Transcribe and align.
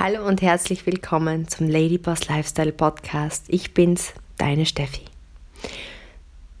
Hallo 0.00 0.24
und 0.24 0.42
herzlich 0.42 0.86
willkommen 0.86 1.48
zum 1.48 1.66
Ladyboss 1.66 2.28
Lifestyle 2.28 2.70
Podcast. 2.70 3.46
Ich 3.48 3.74
bin's, 3.74 4.12
deine 4.36 4.64
Steffi. 4.64 5.02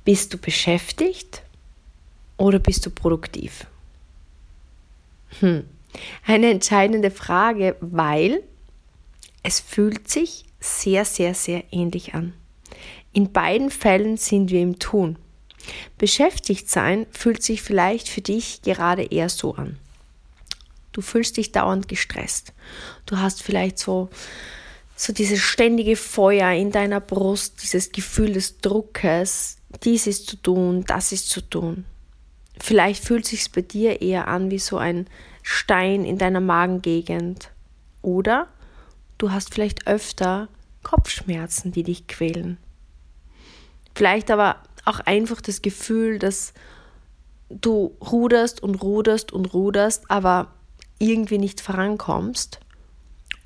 Bist 0.04 0.34
du 0.34 0.38
beschäftigt 0.38 1.42
oder 2.36 2.58
bist 2.58 2.84
du 2.84 2.90
produktiv? 2.90 3.68
Hm. 5.38 5.62
Eine 6.26 6.50
entscheidende 6.50 7.12
Frage, 7.12 7.76
weil 7.80 8.42
es 9.44 9.60
fühlt 9.60 10.10
sich 10.10 10.44
sehr, 10.58 11.04
sehr, 11.04 11.32
sehr 11.32 11.62
ähnlich 11.70 12.14
an. 12.14 12.32
In 13.12 13.30
beiden 13.30 13.70
Fällen 13.70 14.16
sind 14.16 14.50
wir 14.50 14.60
im 14.60 14.80
Tun. 14.80 15.16
Beschäftigt 15.96 16.68
sein 16.68 17.06
fühlt 17.12 17.44
sich 17.44 17.62
vielleicht 17.62 18.08
für 18.08 18.20
dich 18.20 18.62
gerade 18.62 19.04
eher 19.04 19.28
so 19.28 19.54
an. 19.54 19.78
Du 20.92 21.00
fühlst 21.00 21.36
dich 21.36 21.52
dauernd 21.52 21.88
gestresst. 21.88 22.52
Du 23.06 23.18
hast 23.18 23.42
vielleicht 23.42 23.78
so, 23.78 24.08
so 24.96 25.12
dieses 25.12 25.40
ständige 25.40 25.96
Feuer 25.96 26.52
in 26.52 26.70
deiner 26.70 27.00
Brust, 27.00 27.62
dieses 27.62 27.92
Gefühl 27.92 28.32
des 28.32 28.58
Druckes, 28.58 29.58
dies 29.84 30.06
ist 30.06 30.26
zu 30.26 30.36
tun, 30.36 30.84
das 30.86 31.12
ist 31.12 31.28
zu 31.28 31.40
tun. 31.40 31.84
Vielleicht 32.58 33.04
fühlt 33.04 33.24
es 33.24 33.30
sich 33.30 33.52
bei 33.52 33.62
dir 33.62 34.00
eher 34.02 34.28
an 34.28 34.50
wie 34.50 34.58
so 34.58 34.78
ein 34.78 35.06
Stein 35.42 36.04
in 36.04 36.18
deiner 36.18 36.40
Magengegend. 36.40 37.50
Oder 38.02 38.48
du 39.18 39.30
hast 39.30 39.54
vielleicht 39.54 39.86
öfter 39.86 40.48
Kopfschmerzen, 40.82 41.72
die 41.72 41.82
dich 41.82 42.06
quälen. 42.06 42.58
Vielleicht 43.94 44.30
aber 44.30 44.56
auch 44.84 45.00
einfach 45.00 45.40
das 45.40 45.62
Gefühl, 45.62 46.18
dass 46.18 46.52
du 47.50 47.96
ruderst 48.00 48.62
und 48.62 48.76
ruderst 48.76 49.32
und 49.32 49.52
ruderst, 49.52 50.10
aber 50.10 50.52
irgendwie 50.98 51.38
nicht 51.38 51.60
vorankommst 51.60 52.60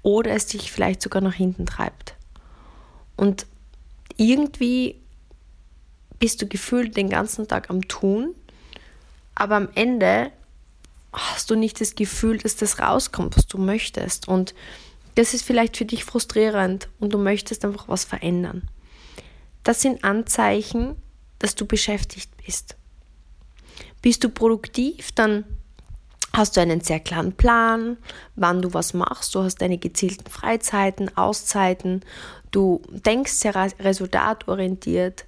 oder 0.03 0.33
es 0.33 0.47
dich 0.47 0.73
vielleicht 0.73 1.03
sogar 1.03 1.23
nach 1.23 1.35
hinten 1.35 1.67
treibt. 1.67 2.15
Und 3.17 3.47
irgendwie 4.17 5.01
bist 6.19 6.41
du 6.43 6.47
gefühlt 6.47 6.97
den 6.97 7.09
ganzen 7.09 7.49
Tag 7.49 7.71
am 7.71 7.87
Tun, 7.89 8.35
aber 9.35 9.57
am 9.57 9.69
Ende 9.75 10.31
hast 11.13 11.51
du 11.51 11.57
nicht 11.57 11.81
das 11.81 11.95
Gefühl, 11.95 12.39
dass 12.39 12.57
das 12.57 12.79
rauskommt, 12.79 13.37
was 13.37 13.47
du 13.47 13.59
möchtest. 13.59 14.29
Und 14.29 14.55
das 15.15 15.35
ist 15.35 15.43
vielleicht 15.43 15.77
für 15.77 15.85
dich 15.85 16.05
frustrierend 16.05 16.89
und 17.01 17.13
du 17.13 17.19
möchtest 17.19 17.65
einfach 17.65 17.89
was 17.89 18.05
verändern. 18.05 18.69
Das 19.63 19.83
sind 19.83 20.05
Anzeichen, 20.05 20.97
dass 21.39 21.55
du 21.55 21.67
beschäftigt 21.67 22.31
bist. 22.45 22.77
Bist 24.01 24.25
du 24.25 24.29
produktiv, 24.29 25.13
dann 25.13 25.45
hast 26.35 26.57
du 26.57 26.61
einen 26.61 26.81
sehr 26.81 27.01
klaren 27.01 27.33
Plan, 27.33 27.99
wann 28.37 28.63
du 28.63 28.73
was 28.73 28.95
machst. 28.95 29.35
Du 29.35 29.43
hast 29.43 29.61
deine 29.61 29.79
gezielten 29.79 30.31
Freizeiten, 30.31 31.17
Auszeiten. 31.17 32.03
Du 32.51 32.83
denkst 32.89 33.33
sehr 33.33 33.55
resultatorientiert, 33.55 35.27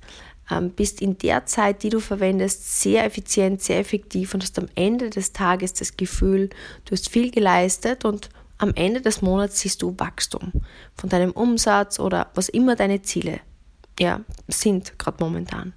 ähm, 0.50 0.70
bist 0.70 1.00
in 1.00 1.18
der 1.18 1.46
Zeit, 1.46 1.82
die 1.82 1.88
du 1.90 2.00
verwendest, 2.00 2.80
sehr 2.80 3.04
effizient, 3.04 3.62
sehr 3.62 3.78
effektiv 3.78 4.34
und 4.34 4.42
hast 4.42 4.58
am 4.58 4.68
Ende 4.74 5.10
des 5.10 5.32
Tages 5.32 5.72
das 5.74 5.96
Gefühl, 5.96 6.50
du 6.84 6.92
hast 6.92 7.08
viel 7.08 7.30
geleistet 7.30 8.04
und 8.04 8.28
am 8.58 8.72
Ende 8.74 9.00
des 9.00 9.20
Monats 9.20 9.60
siehst 9.60 9.82
du 9.82 9.94
Wachstum 9.98 10.52
von 10.96 11.08
deinem 11.08 11.32
Umsatz 11.32 11.98
oder 11.98 12.30
was 12.34 12.48
immer 12.48 12.76
deine 12.76 13.02
Ziele 13.02 13.40
ja, 13.98 14.20
sind 14.48 14.98
gerade 14.98 15.22
momentan. 15.22 15.72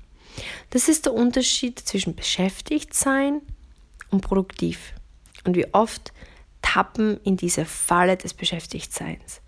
Das 0.70 0.88
ist 0.88 1.06
der 1.06 1.14
Unterschied 1.14 1.80
zwischen 1.80 2.16
beschäftigt 2.16 2.94
sein 2.94 3.42
und 4.12 4.22
produktiv 4.22 4.94
und 5.48 5.56
wie 5.56 5.74
oft 5.74 6.14
tappen 6.62 7.20
in 7.24 7.38
diese 7.38 7.66
Falle 7.66 8.18
des 8.18 8.34
Beschäftigtseins. 8.34 9.42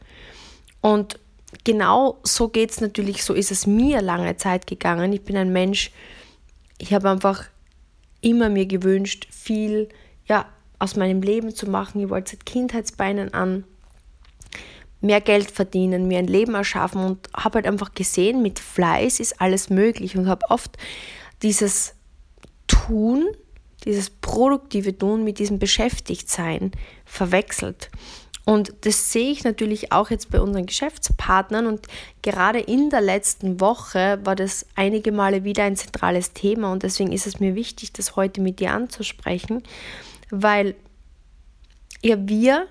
Und 0.82 1.20
genau 1.64 2.20
so 2.24 2.48
geht 2.48 2.72
es 2.72 2.82
natürlich, 2.82 3.24
so 3.24 3.34
ist 3.34 3.52
es 3.52 3.68
mir 3.68 4.02
lange 4.02 4.38
Zeit 4.38 4.66
gegangen. 4.66 5.12
Ich 5.14 5.24
bin 5.24 5.38
ein 5.38 5.52
Mensch, 5.52 5.92
ich 6.78 6.94
habe 6.94 7.10
einfach 7.10 7.46
immer 8.22 8.50
mir 8.50 8.66
gewünscht, 8.66 9.28
viel 9.32 9.90
ja, 10.26 10.46
aus 10.80 10.96
meinem 10.96 11.22
Leben 11.22 11.54
zu 11.54 11.70
machen. 11.70 12.02
Ich 12.02 12.10
wollte 12.10 12.32
seit 12.32 12.46
Kindheitsbeinen 12.46 13.34
an 13.34 13.66
mehr 15.02 15.22
Geld 15.22 15.52
verdienen, 15.52 16.08
mir 16.08 16.20
ein 16.20 16.28
Leben 16.28 16.56
erschaffen 16.56 17.04
und 17.04 17.30
habe 17.34 17.56
halt 17.56 17.68
einfach 17.68 17.94
gesehen, 17.94 18.42
mit 18.42 18.60
Fleiß 18.60 19.20
ist 19.20 19.42
alles 19.42 19.70
möglich 19.70 20.18
und 20.18 20.28
habe 20.28 20.46
oft 20.50 20.78
dieses 21.42 21.96
Tun 22.68 23.28
dieses 23.86 24.10
produktive 24.10 24.98
Tun 24.98 25.24
mit 25.24 25.40
diesem 25.40 25.60
Beschäftigtsein 25.60 26.72
verwechselt. 27.06 27.90
Und 28.46 28.74
das 28.82 29.12
sehe 29.12 29.32
ich 29.32 29.44
natürlich 29.44 29.92
auch 29.92 30.10
jetzt 30.10 30.32
bei 30.32 30.42
unseren 30.42 30.66
Geschäftspartnern. 30.66 31.68
Und 31.68 31.86
gerade 32.24 32.60
in 32.60 32.90
der 32.90 33.02
letzten 33.02 33.60
Woche 33.60 34.20
war 34.24 34.36
das 34.36 34.66
einige 34.74 35.12
Male 35.12 35.44
wieder 35.44 35.66
ein 35.66 35.76
zentrales 35.76 36.34
Thema. 36.34 36.72
Und 36.72 36.82
deswegen 36.82 37.12
ist 37.12 37.28
es 37.28 37.40
mir 37.40 37.54
wichtig, 37.54 37.94
das 37.94 38.16
heute 38.16 38.42
mit 38.42 38.60
dir 38.60 38.72
anzusprechen, 38.72 39.62
weil 40.32 40.74
ja 42.02 42.16
wir 42.28 42.66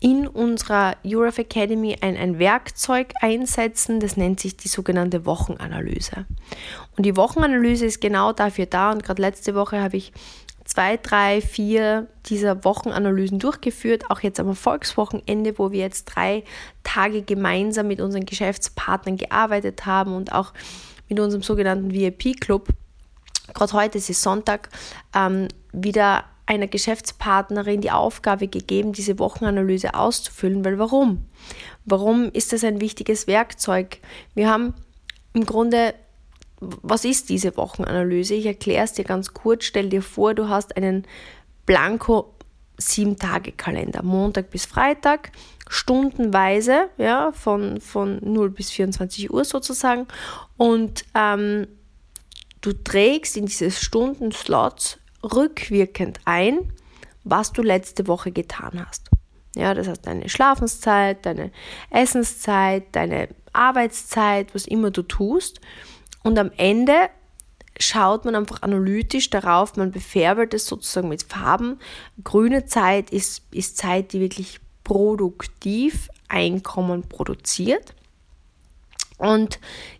in 0.00 0.26
unserer 0.26 0.96
Euref 1.06 1.38
Academy 1.38 1.96
ein, 2.00 2.16
ein 2.16 2.38
Werkzeug 2.38 3.12
einsetzen, 3.20 4.00
das 4.00 4.16
nennt 4.16 4.40
sich 4.40 4.56
die 4.56 4.68
sogenannte 4.68 5.26
Wochenanalyse. 5.26 6.24
Und 6.96 7.04
die 7.04 7.16
Wochenanalyse 7.16 7.84
ist 7.84 8.00
genau 8.00 8.32
dafür 8.32 8.64
da 8.64 8.92
und 8.92 9.02
gerade 9.02 9.20
letzte 9.20 9.54
Woche 9.54 9.80
habe 9.80 9.98
ich 9.98 10.12
zwei, 10.64 10.96
drei, 10.96 11.42
vier 11.42 12.06
dieser 12.26 12.64
Wochenanalysen 12.64 13.38
durchgeführt, 13.38 14.04
auch 14.08 14.20
jetzt 14.20 14.40
am 14.40 14.48
Erfolgswochenende, 14.48 15.58
wo 15.58 15.70
wir 15.70 15.80
jetzt 15.80 16.06
drei 16.06 16.44
Tage 16.82 17.22
gemeinsam 17.22 17.88
mit 17.88 18.00
unseren 18.00 18.24
Geschäftspartnern 18.24 19.18
gearbeitet 19.18 19.84
haben 19.84 20.14
und 20.14 20.32
auch 20.32 20.54
mit 21.08 21.20
unserem 21.20 21.42
sogenannten 21.42 21.92
VIP-Club. 21.92 22.68
Gerade 23.52 23.72
heute 23.74 23.98
ist 23.98 24.08
es 24.08 24.22
Sonntag, 24.22 24.70
ähm, 25.14 25.48
wieder 25.72 26.24
einer 26.50 26.66
Geschäftspartnerin 26.66 27.80
die 27.80 27.92
Aufgabe 27.92 28.48
gegeben, 28.48 28.92
diese 28.92 29.20
Wochenanalyse 29.20 29.94
auszufüllen. 29.94 30.64
Weil 30.64 30.80
warum? 30.80 31.24
Warum 31.84 32.28
ist 32.32 32.52
das 32.52 32.64
ein 32.64 32.80
wichtiges 32.80 33.28
Werkzeug? 33.28 33.98
Wir 34.34 34.50
haben 34.50 34.74
im 35.32 35.46
Grunde, 35.46 35.94
was 36.58 37.04
ist 37.04 37.28
diese 37.28 37.56
Wochenanalyse? 37.56 38.34
Ich 38.34 38.46
erkläre 38.46 38.82
es 38.82 38.94
dir 38.94 39.04
ganz 39.04 39.32
kurz. 39.32 39.64
Stell 39.64 39.90
dir 39.90 40.02
vor, 40.02 40.34
du 40.34 40.48
hast 40.48 40.76
einen 40.76 41.06
Blanko 41.66 42.34
sieben 42.78 43.16
Tage 43.16 43.52
Kalender, 43.52 44.02
Montag 44.02 44.50
bis 44.50 44.64
Freitag, 44.64 45.30
stundenweise, 45.68 46.88
ja, 46.98 47.30
von, 47.30 47.80
von 47.80 48.18
0 48.22 48.50
bis 48.50 48.72
24 48.72 49.32
Uhr 49.32 49.44
sozusagen. 49.44 50.08
Und 50.56 51.04
ähm, 51.14 51.68
du 52.60 52.72
trägst 52.72 53.36
in 53.36 53.46
diese 53.46 53.70
Stundenslots 53.70 54.99
rückwirkend 55.22 56.20
ein, 56.24 56.72
was 57.24 57.52
du 57.52 57.62
letzte 57.62 58.06
Woche 58.06 58.32
getan 58.32 58.84
hast. 58.86 59.10
Ja, 59.56 59.74
das 59.74 59.88
heißt 59.88 60.06
deine 60.06 60.28
Schlafenszeit, 60.28 61.26
deine 61.26 61.50
Essenszeit, 61.90 62.84
deine 62.92 63.28
Arbeitszeit, 63.52 64.54
was 64.54 64.66
immer 64.66 64.90
du 64.90 65.02
tust. 65.02 65.60
Und 66.22 66.38
am 66.38 66.50
Ende 66.56 67.10
schaut 67.78 68.24
man 68.24 68.36
einfach 68.36 68.62
analytisch 68.62 69.30
darauf, 69.30 69.76
man 69.76 69.90
befärbelt 69.90 70.54
es 70.54 70.66
sozusagen 70.66 71.08
mit 71.08 71.22
Farben. 71.22 71.78
Grüne 72.22 72.66
Zeit 72.66 73.10
ist, 73.10 73.42
ist 73.50 73.76
Zeit, 73.76 74.12
die 74.12 74.20
wirklich 74.20 74.60
produktiv 74.84 76.08
Einkommen 76.28 77.08
produziert. 77.08 77.94
Und 79.18 79.58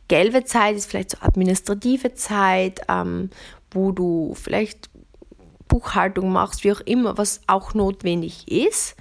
gelbe 0.09 0.45
Zeit 0.45 0.77
ist 0.77 0.89
vielleicht 0.89 1.11
so 1.11 1.19
administrative 1.21 2.15
Zeit, 2.15 2.81
ähm, 2.89 3.31
wo 3.73 3.93
du 3.93 4.35
vielleicht 4.35 4.89
Buchhaltung 5.71 6.31
machst, 6.31 6.65
wie 6.65 6.73
auch 6.73 6.81
immer, 6.81 7.17
was 7.17 7.41
auch 7.47 7.73
notwendig 7.73 8.51
ist 8.51 8.97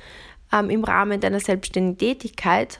ähm, 0.53 0.69
im 0.69 0.83
Rahmen 0.83 1.19
deiner 1.19 1.39
selbstständigen 1.39 1.97
Tätigkeit, 1.97 2.79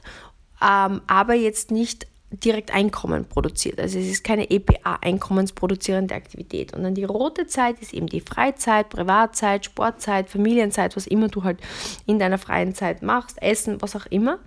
ähm, 0.62 1.02
aber 1.08 1.34
jetzt 1.34 1.72
nicht 1.72 2.08
direkt 2.32 2.72
Einkommen 2.72 3.26
produziert. 3.26 3.80
Also 3.80 3.98
es 3.98 4.06
ist 4.06 4.24
keine 4.24 4.52
EPA, 4.52 5.00
einkommensproduzierende 5.02 6.14
Aktivität. 6.14 6.74
Und 6.74 6.84
dann 6.84 6.94
die 6.94 7.04
rote 7.04 7.48
Zeit 7.48 7.80
ist 7.82 7.92
eben 7.92 8.06
die 8.06 8.22
Freizeit, 8.22 8.90
Privatzeit, 8.90 9.66
Sportzeit, 9.66 10.30
Familienzeit, 10.30 10.96
was 10.96 11.08
immer 11.08 11.28
du 11.28 11.44
halt 11.44 11.60
in 12.06 12.20
deiner 12.20 12.38
freien 12.38 12.76
Zeit 12.76 13.02
machst, 13.02 13.42
Essen, 13.42 13.82
was 13.82 13.96
auch 13.96 14.06
immer. 14.08 14.38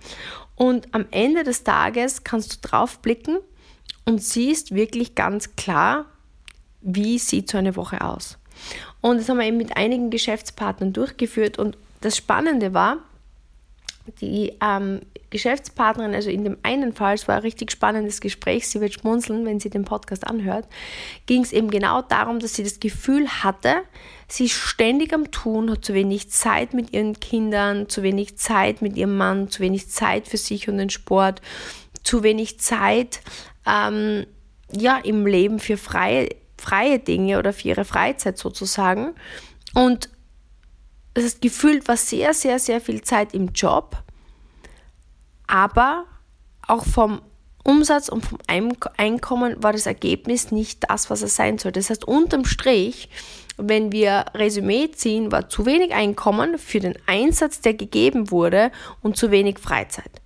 Und 0.55 0.93
am 0.93 1.05
Ende 1.11 1.43
des 1.43 1.65
Tages 1.65 2.23
kannst 2.23 2.53
du 2.53 2.67
drauf 2.69 2.99
blicken 2.99 3.39
und 4.05 4.23
siehst 4.23 4.73
wirklich 4.73 5.13
ganz 5.13 5.57
klar, 5.57 6.05
wie 6.79 7.19
sieht 7.19 7.49
so 7.49 7.57
eine 7.57 7.75
Woche 7.75 7.99
aus. 7.99 8.37
Und 9.03 9.17
das 9.17 9.27
haben 9.27 9.37
wir 9.37 9.45
eben 9.45 9.57
mit 9.57 9.75
einigen 9.75 10.11
Geschäftspartnern 10.11 10.93
durchgeführt. 10.93 11.59
Und 11.59 11.77
das 11.99 12.15
Spannende 12.15 12.73
war, 12.73 12.99
die 14.21 14.53
ähm, 14.63 15.01
Geschäftspartnerin, 15.29 16.15
also 16.15 16.29
in 16.29 16.45
dem 16.45 16.57
einen 16.63 16.93
Fall, 16.93 17.15
es 17.15 17.27
war 17.27 17.35
ein 17.35 17.41
richtig 17.41 17.69
spannendes 17.69 18.21
Gespräch, 18.21 18.65
sie 18.65 18.79
wird 18.79 18.93
schmunzeln, 18.93 19.45
wenn 19.45 19.59
sie 19.59 19.69
den 19.69 19.83
Podcast 19.83 20.25
anhört, 20.25 20.69
ging 21.25 21.41
es 21.41 21.51
eben 21.51 21.69
genau 21.69 22.01
darum, 22.01 22.39
dass 22.39 22.53
sie 22.53 22.63
das 22.63 22.79
Gefühl 22.79 23.27
hatte, 23.27 23.81
sie 24.29 24.45
ist 24.45 24.53
ständig 24.53 25.13
am 25.13 25.31
Tun, 25.31 25.69
hat 25.69 25.83
zu 25.83 25.93
wenig 25.93 26.29
Zeit 26.29 26.73
mit 26.73 26.93
ihren 26.93 27.19
Kindern, 27.19 27.89
zu 27.89 28.03
wenig 28.03 28.37
Zeit 28.37 28.81
mit 28.81 28.95
ihrem 28.95 29.17
Mann, 29.17 29.49
zu 29.49 29.59
wenig 29.59 29.89
Zeit 29.89 30.29
für 30.29 30.37
sich 30.37 30.69
und 30.69 30.77
den 30.77 30.89
Sport, 30.89 31.41
zu 32.03 32.23
wenig 32.23 32.57
Zeit 32.61 33.19
ähm, 33.65 34.25
ja, 34.71 34.97
im 34.97 35.27
Leben 35.27 35.59
für 35.59 35.75
freie, 35.75 36.29
freie 36.63 36.99
Dinge 36.99 37.37
oder 37.39 37.53
für 37.53 37.69
ihre 37.69 37.85
Freizeit 37.85 38.37
sozusagen. 38.37 39.13
Und 39.73 40.09
das 41.13 41.25
heißt, 41.25 41.41
gefühlt 41.41 41.87
war 41.87 41.97
sehr, 41.97 42.33
sehr, 42.33 42.57
sehr 42.57 42.81
viel 42.81 43.01
Zeit 43.01 43.33
im 43.33 43.49
Job, 43.49 44.01
aber 45.45 46.05
auch 46.67 46.85
vom 46.85 47.21
Umsatz 47.63 48.09
und 48.09 48.25
vom 48.25 48.39
Einkommen 48.97 49.61
war 49.61 49.71
das 49.71 49.85
Ergebnis 49.85 50.51
nicht 50.51 50.83
das, 50.89 51.09
was 51.09 51.21
es 51.21 51.35
sein 51.35 51.57
soll. 51.57 51.71
Das 51.71 51.89
heißt, 51.89 52.05
unterm 52.05 52.45
Strich, 52.45 53.09
wenn 53.57 53.91
wir 53.91 54.25
Resümee 54.33 54.91
ziehen, 54.91 55.31
war 55.31 55.49
zu 55.49 55.65
wenig 55.65 55.93
Einkommen 55.93 56.57
für 56.57 56.79
den 56.79 56.97
Einsatz, 57.05 57.61
der 57.61 57.73
gegeben 57.73 58.31
wurde 58.31 58.71
und 59.01 59.15
zu 59.15 59.31
wenig 59.31 59.59
Freizeit. 59.59 60.21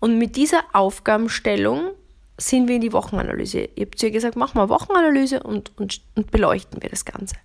Und 0.00 0.18
mit 0.18 0.36
dieser 0.36 0.62
Aufgabenstellung 0.72 1.90
sind 2.36 2.68
wir 2.68 2.76
in 2.76 2.80
die 2.80 2.92
Wochenanalyse. 2.92 3.68
Ihr 3.74 3.86
habt 3.86 4.02
ja 4.02 4.10
gesagt, 4.10 4.36
machen 4.36 4.58
wir 4.58 4.68
Wochenanalyse 4.68 5.42
und, 5.42 5.72
und, 5.78 6.00
und 6.14 6.30
beleuchten 6.30 6.82
wir 6.82 6.90
das 6.90 7.04
Ganze. 7.04 7.36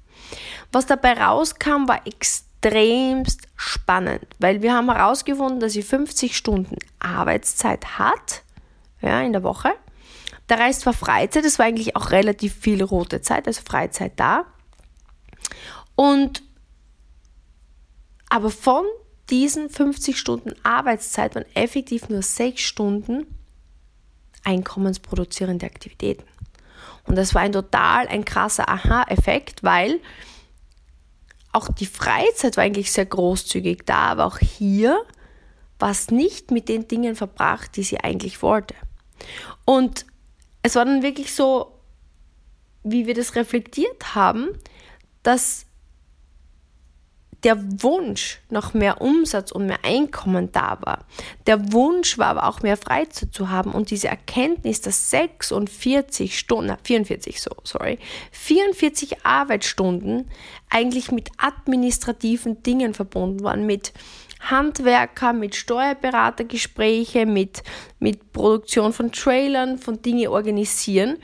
Was 0.71 0.86
dabei 0.86 1.13
rauskam, 1.13 1.88
war 1.88 2.06
extrem 2.06 2.50
extremst 2.62 3.47
spannend, 3.56 4.25
weil 4.39 4.62
wir 4.62 4.74
haben 4.74 4.91
herausgefunden, 4.91 5.59
dass 5.59 5.74
sie 5.74 5.83
50 5.83 6.36
Stunden 6.36 6.75
Arbeitszeit 7.00 7.97
hat 7.97 8.44
ja, 9.01 9.21
in 9.21 9.31
der 9.31 9.44
Woche. 9.44 9.71
Der 10.50 10.59
Rest 10.59 10.86
war 10.86 10.94
Freizeit, 10.94 11.45
es 11.45 11.59
war 11.59 11.68
eigentlich 11.68 11.95
auch 11.95 12.12
relativ 12.12 12.56
viel 12.56 12.83
rote 12.83 13.21
Zeit, 13.21 13.47
also 13.47 13.62
Freizeit 13.63 14.13
da. 14.18 14.45
Und 15.95 16.44
aber 18.30 18.50
von 18.50 18.85
diesen 19.30 19.69
50 19.69 20.18
Stunden 20.18 20.53
Arbeitszeit 20.63 21.35
waren 21.35 21.45
effektiv 21.56 22.09
nur 22.09 22.21
6 22.21 22.62
Stunden 22.62 23.25
einkommensproduzierende 24.44 25.65
Aktivitäten. 25.65 26.24
Und 27.06 27.18
das 27.18 27.33
war 27.33 27.41
ein 27.41 27.51
total 27.51 28.07
ein 28.07 28.25
krasser 28.25 28.69
Aha-Effekt, 28.69 29.63
weil 29.63 30.00
auch 31.51 31.69
die 31.69 31.86
Freizeit 31.86 32.57
war 32.57 32.63
eigentlich 32.63 32.91
sehr 32.91 33.06
großzügig 33.06 33.83
da, 33.86 34.09
aber 34.09 34.25
auch 34.25 34.38
hier 34.38 35.00
war 35.80 35.91
es 35.91 36.12
nicht 36.12 36.51
mit 36.51 36.69
den 36.69 36.88
Dingen 36.88 37.15
verbracht, 37.15 37.75
die 37.75 37.83
sie 37.83 38.00
eigentlich 38.00 38.41
wollte. 38.41 38.75
Und 39.65 40.06
es 40.62 40.75
war 40.75 40.85
dann 40.85 41.01
wirklich 41.01 41.33
so, 41.33 41.80
wie 42.83 43.07
wir 43.07 43.13
das 43.13 43.35
reflektiert 43.35 44.13
haben, 44.13 44.50
dass 45.24 45.65
der 47.44 47.57
Wunsch 47.81 48.39
nach 48.50 48.74
mehr 48.74 49.01
Umsatz 49.01 49.51
und 49.51 49.65
mehr 49.65 49.80
Einkommen 49.83 50.51
da 50.51 50.77
war. 50.81 51.06
Der 51.47 51.71
Wunsch 51.71 52.18
war 52.18 52.27
aber 52.27 52.47
auch 52.47 52.62
mehr 52.62 52.77
Freizeit 52.77 53.33
zu 53.33 53.50
haben 53.50 53.71
und 53.71 53.91
diese 53.91 54.09
Erkenntnis, 54.09 54.81
dass 54.81 55.09
46 55.09 56.38
Stunden, 56.38 56.75
44 56.83 57.41
so, 57.41 57.51
sorry, 57.63 57.97
44 58.31 59.25
Arbeitsstunden 59.25 60.30
eigentlich 60.69 61.12
mit 61.12 61.30
administrativen 61.38 62.62
Dingen 62.63 62.94
verbunden 62.94 63.44
waren, 63.44 63.65
mit 63.65 63.94
Handwerker, 64.42 65.33
mit 65.33 65.56
Steuerberatergespräche, 65.56 67.25
mit, 67.25 67.63
mit 68.00 68.31
Produktion 68.33 68.94
von 68.94 69.12
Trailern, 69.12 69.77
von 69.77 70.01
Dinge 70.01 70.31
organisieren 70.31 71.18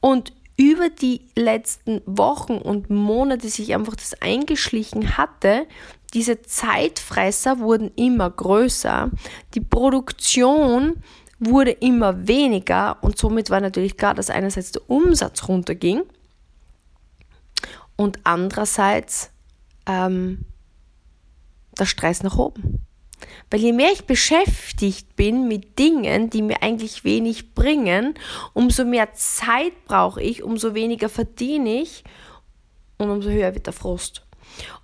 und 0.00 0.32
über 0.56 0.88
die 0.88 1.22
letzten 1.36 2.00
Wochen 2.06 2.54
und 2.54 2.90
Monate 2.90 3.48
sich 3.48 3.74
einfach 3.74 3.96
das 3.96 4.14
eingeschlichen 4.22 5.16
hatte, 5.16 5.66
diese 6.12 6.42
Zeitfresser 6.42 7.58
wurden 7.58 7.90
immer 7.96 8.30
größer, 8.30 9.10
die 9.54 9.60
Produktion 9.60 11.02
wurde 11.40 11.72
immer 11.72 12.28
weniger 12.28 13.02
und 13.02 13.18
somit 13.18 13.50
war 13.50 13.60
natürlich 13.60 13.96
klar, 13.96 14.14
dass 14.14 14.30
einerseits 14.30 14.70
der 14.70 14.88
Umsatz 14.88 15.48
runterging 15.48 16.02
und 17.96 18.20
andererseits 18.24 19.30
ähm, 19.86 20.44
der 21.78 21.86
Stress 21.86 22.22
nach 22.22 22.38
oben. 22.38 22.84
Weil 23.50 23.60
je 23.60 23.72
mehr 23.72 23.92
ich 23.92 24.04
beschäftigt 24.04 25.16
bin 25.16 25.48
mit 25.48 25.78
Dingen, 25.78 26.30
die 26.30 26.42
mir 26.42 26.62
eigentlich 26.62 27.04
wenig 27.04 27.54
bringen, 27.54 28.14
umso 28.52 28.84
mehr 28.84 29.12
Zeit 29.14 29.72
brauche 29.86 30.22
ich, 30.22 30.42
umso 30.42 30.74
weniger 30.74 31.08
verdiene 31.08 31.82
ich 31.82 32.04
und 32.98 33.10
umso 33.10 33.30
höher 33.30 33.54
wird 33.54 33.66
der 33.66 33.72
Frust. 33.72 34.22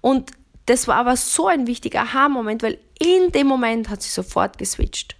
Und 0.01 0.31
das 0.67 0.89
war 0.89 0.97
aber 0.97 1.17
so 1.17 1.47
ein 1.47 1.67
wichtiger 1.67 2.03
Aha-Moment, 2.03 2.63
weil 2.63 2.79
in 2.99 3.33
dem 3.33 3.47
Moment 3.47 3.89
hat 3.89 4.03
sie 4.03 4.11
sofort 4.11 4.59
geswitcht. 4.59 5.17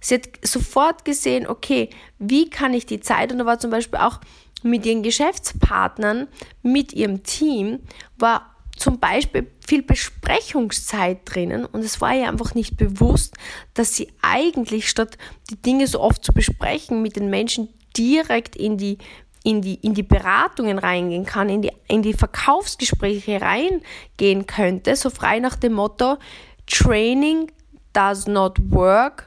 Sie 0.00 0.14
hat 0.14 0.28
sofort 0.42 1.04
gesehen, 1.04 1.46
okay, 1.46 1.90
wie 2.18 2.50
kann 2.50 2.74
ich 2.74 2.86
die 2.86 3.00
Zeit, 3.00 3.32
und 3.32 3.38
da 3.38 3.46
war 3.46 3.58
zum 3.58 3.70
Beispiel 3.70 4.00
auch 4.00 4.20
mit 4.62 4.86
ihren 4.86 5.02
Geschäftspartnern, 5.02 6.28
mit 6.62 6.92
ihrem 6.92 7.22
Team, 7.22 7.80
war 8.16 8.51
zum 8.82 8.98
Beispiel 8.98 9.46
viel 9.64 9.82
Besprechungszeit 9.82 11.20
drinnen 11.24 11.64
und 11.64 11.84
es 11.84 12.00
war 12.00 12.16
ihr 12.16 12.28
einfach 12.28 12.56
nicht 12.56 12.76
bewusst, 12.76 13.36
dass 13.74 13.94
sie 13.94 14.08
eigentlich 14.22 14.88
statt 14.88 15.16
die 15.50 15.62
Dinge 15.62 15.86
so 15.86 16.00
oft 16.00 16.24
zu 16.24 16.32
besprechen 16.32 17.00
mit 17.00 17.14
den 17.14 17.30
Menschen 17.30 17.68
direkt 17.96 18.56
in 18.56 18.78
die 18.78 18.98
in 19.44 19.60
die, 19.60 19.74
in 19.74 19.94
die 19.94 20.02
Beratungen 20.02 20.78
reingehen 20.78 21.26
kann, 21.26 21.48
in 21.48 21.62
die, 21.62 21.72
in 21.88 22.02
die 22.02 22.12
Verkaufsgespräche 22.12 23.40
reingehen 23.40 24.46
könnte, 24.46 24.94
so 24.94 25.10
frei 25.10 25.40
nach 25.40 25.56
dem 25.56 25.72
Motto, 25.72 26.18
Training 26.66 27.50
does 27.92 28.26
not 28.26 28.56
work, 28.70 29.26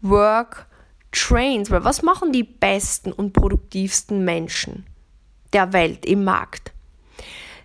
work 0.00 0.66
trains. 1.12 1.70
Weil 1.70 1.84
was 1.84 2.02
machen 2.02 2.32
die 2.32 2.42
besten 2.42 3.12
und 3.12 3.32
produktivsten 3.32 4.24
Menschen 4.24 4.84
der 5.52 5.72
Welt 5.72 6.04
im 6.04 6.24
Markt? 6.24 6.72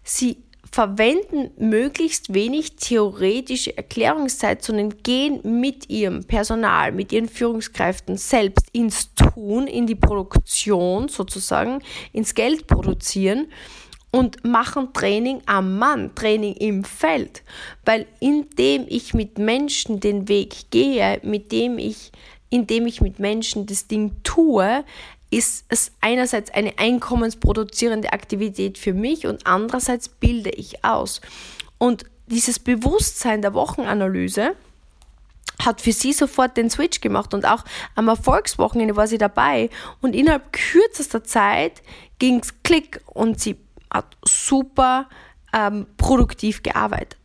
Sie 0.03 0.38
verwenden 0.71 1.51
möglichst 1.57 2.33
wenig 2.33 2.77
theoretische 2.77 3.75
Erklärungszeit, 3.75 4.63
sondern 4.63 5.03
gehen 5.03 5.59
mit 5.59 5.89
ihrem 5.89 6.23
Personal, 6.23 6.94
mit 6.94 7.12
ihren 7.12 7.27
Führungskräften 7.27 8.18
selbst 8.18 8.68
ins 8.71 9.13
Tun, 9.13 9.68
in 9.68 9.85
die 9.85 9.95
Produktion 9.95 11.09
sozusagen, 11.09 11.79
ins 12.13 12.35
Geld 12.35 12.68
produzieren 12.68 13.47
und 14.12 14.45
machen 14.45 14.94
Training 14.94 15.41
am 15.45 15.77
Mann, 15.77 16.15
Training 16.15 16.53
im 16.56 16.85
Feld. 16.85 17.44
Weil 17.83 18.06
indem 18.19 18.85
ich 18.88 19.13
mit 19.13 19.38
Menschen 19.38 20.00
den 20.00 20.29
Weg 20.29 20.69
gehe, 20.69 21.19
mit 21.24 21.51
dem 21.51 21.79
ich, 21.79 22.12
indem 22.50 22.88
ich 22.88 23.01
mit 23.01 23.19
Menschen 23.19 23.65
das 23.65 23.88
Ding 23.88 24.12
tue, 24.24 24.86
ist 25.31 25.65
es 25.69 25.93
einerseits 26.01 26.51
eine 26.51 26.77
einkommensproduzierende 26.77 28.13
Aktivität 28.13 28.77
für 28.77 28.93
mich 28.93 29.25
und 29.25 29.47
andererseits 29.47 30.09
bilde 30.09 30.51
ich 30.51 30.83
aus. 30.83 31.21
Und 31.77 32.05
dieses 32.27 32.59
Bewusstsein 32.59 33.41
der 33.41 33.53
Wochenanalyse 33.53 34.55
hat 35.65 35.81
für 35.81 35.93
sie 35.93 36.13
sofort 36.13 36.57
den 36.57 36.69
Switch 36.69 37.01
gemacht 37.01 37.33
und 37.33 37.45
auch 37.45 37.63
am 37.95 38.07
Erfolgswochenende 38.07 38.95
war 38.95 39.07
sie 39.07 39.17
dabei 39.17 39.69
und 40.01 40.15
innerhalb 40.15 40.51
kürzester 40.53 41.23
Zeit 41.23 41.81
ging 42.19 42.39
es 42.39 42.53
klick 42.63 43.01
und 43.05 43.39
sie 43.39 43.57
hat 43.89 44.17
super 44.25 45.07
ähm, 45.53 45.88
produktiv 45.97 46.61
gearbeitet. 46.61 47.17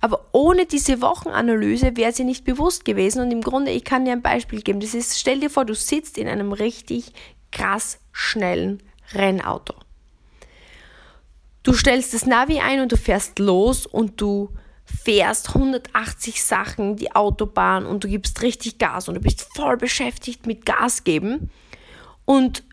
Aber 0.00 0.28
ohne 0.32 0.66
diese 0.66 1.00
Wochenanalyse 1.00 1.96
wäre 1.96 2.12
sie 2.12 2.24
nicht 2.24 2.44
bewusst 2.44 2.84
gewesen 2.84 3.22
und 3.22 3.30
im 3.30 3.40
Grunde, 3.40 3.70
ich 3.70 3.84
kann 3.84 4.04
dir 4.04 4.12
ein 4.12 4.22
Beispiel 4.22 4.60
geben. 4.60 4.80
Das 4.80 4.94
ist, 4.94 5.18
stell 5.18 5.40
dir 5.40 5.50
vor, 5.50 5.64
du 5.64 5.74
sitzt 5.74 6.18
in 6.18 6.28
einem 6.28 6.52
richtig 6.52 7.12
krass 7.52 8.00
schnellen 8.10 8.82
Rennauto. 9.12 9.74
Du 11.62 11.74
stellst 11.74 12.12
das 12.12 12.26
Navi 12.26 12.58
ein 12.58 12.80
und 12.80 12.90
du 12.90 12.96
fährst 12.96 13.38
los 13.38 13.86
und 13.86 14.20
du 14.20 14.50
fährst 14.84 15.50
180 15.50 16.42
Sachen 16.42 16.96
die 16.96 17.14
Autobahn 17.14 17.86
und 17.86 18.02
du 18.02 18.08
gibst 18.08 18.42
richtig 18.42 18.78
Gas 18.78 19.08
und 19.08 19.14
du 19.14 19.20
bist 19.20 19.46
voll 19.54 19.76
beschäftigt 19.76 20.46
mit 20.46 20.66
Gas 20.66 21.04
geben 21.04 21.50
und 22.24 22.64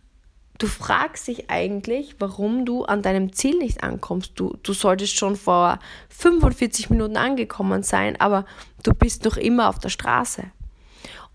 du 0.57 0.67
fragst 0.67 1.27
dich 1.27 1.49
eigentlich, 1.49 2.15
warum 2.19 2.65
du 2.65 2.83
an 2.83 3.01
deinem 3.01 3.31
Ziel 3.31 3.57
nicht 3.57 3.83
ankommst. 3.83 4.33
Du, 4.35 4.57
du 4.61 4.73
solltest 4.73 5.15
schon 5.15 5.35
vor 5.35 5.79
45 6.09 6.89
Minuten 6.89 7.17
angekommen 7.17 7.83
sein, 7.83 8.19
aber 8.19 8.45
du 8.83 8.93
bist 8.93 9.23
noch 9.23 9.37
immer 9.37 9.69
auf 9.69 9.79
der 9.79 9.89
Straße. 9.89 10.43